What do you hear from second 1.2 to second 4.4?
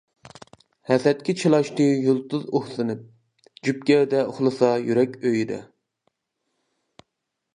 چىلاشتى يۇلتۇز ئۇھسىنىپ، جۈپ گەۋدە